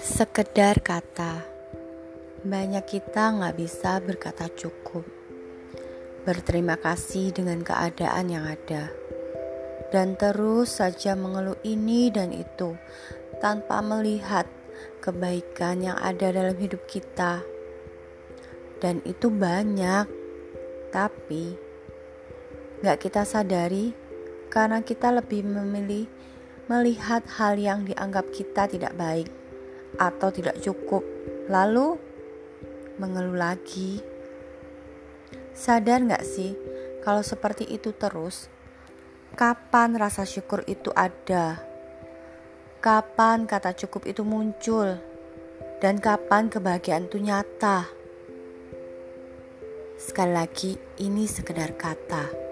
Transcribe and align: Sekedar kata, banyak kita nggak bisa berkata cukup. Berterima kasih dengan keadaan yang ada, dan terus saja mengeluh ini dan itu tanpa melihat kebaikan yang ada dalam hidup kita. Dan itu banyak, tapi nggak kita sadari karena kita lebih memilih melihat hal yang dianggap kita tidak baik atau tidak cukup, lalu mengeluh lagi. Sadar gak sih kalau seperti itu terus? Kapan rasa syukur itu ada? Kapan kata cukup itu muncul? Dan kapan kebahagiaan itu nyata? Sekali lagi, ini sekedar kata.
Sekedar 0.00 0.80
kata, 0.80 1.44
banyak 2.40 2.88
kita 2.88 3.36
nggak 3.36 3.52
bisa 3.52 4.00
berkata 4.00 4.48
cukup. 4.48 5.04
Berterima 6.24 6.80
kasih 6.80 7.36
dengan 7.36 7.60
keadaan 7.60 8.32
yang 8.32 8.48
ada, 8.48 8.88
dan 9.92 10.16
terus 10.16 10.80
saja 10.80 11.12
mengeluh 11.12 11.60
ini 11.68 12.08
dan 12.08 12.32
itu 12.32 12.80
tanpa 13.44 13.84
melihat 13.84 14.48
kebaikan 15.04 15.84
yang 15.84 16.00
ada 16.00 16.32
dalam 16.32 16.56
hidup 16.56 16.80
kita. 16.88 17.44
Dan 18.80 19.04
itu 19.04 19.28
banyak, 19.28 20.08
tapi 20.88 21.60
nggak 22.80 23.04
kita 23.04 23.28
sadari 23.28 23.92
karena 24.48 24.80
kita 24.80 25.12
lebih 25.12 25.44
memilih 25.44 26.08
melihat 26.72 27.20
hal 27.36 27.60
yang 27.60 27.84
dianggap 27.84 28.32
kita 28.32 28.64
tidak 28.64 28.96
baik 28.96 29.28
atau 30.00 30.32
tidak 30.32 30.56
cukup, 30.64 31.04
lalu 31.52 32.00
mengeluh 32.96 33.36
lagi. 33.36 34.00
Sadar 35.52 36.00
gak 36.08 36.24
sih 36.24 36.56
kalau 37.04 37.20
seperti 37.20 37.68
itu 37.68 37.92
terus? 37.92 38.48
Kapan 39.36 40.00
rasa 40.00 40.24
syukur 40.24 40.64
itu 40.64 40.88
ada? 40.96 41.60
Kapan 42.80 43.44
kata 43.44 43.76
cukup 43.76 44.08
itu 44.08 44.24
muncul? 44.24 44.96
Dan 45.84 46.00
kapan 46.00 46.48
kebahagiaan 46.48 47.08
itu 47.08 47.20
nyata? 47.20 47.88
Sekali 50.00 50.32
lagi, 50.32 50.80
ini 51.00 51.28
sekedar 51.28 51.76
kata. 51.76 52.49